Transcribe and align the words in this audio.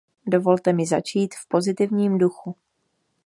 Dovolte 0.27 0.73
mi 0.73 0.85
začít 0.85 1.33
v 1.35 1.47
pozitivním 1.47 2.17
duchu. 2.17 2.55